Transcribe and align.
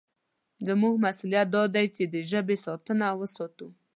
زموږ 0.67 0.93
مسوولیت 1.03 1.47
دی 1.75 1.85
چې 1.95 2.03
د 2.13 2.15
ژبې 2.31 2.55
ساتنه 2.65 3.07
وساتو. 3.19 3.67